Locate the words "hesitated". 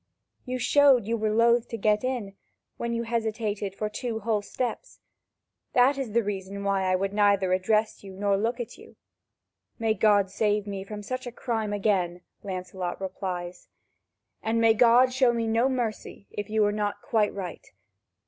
3.03-3.75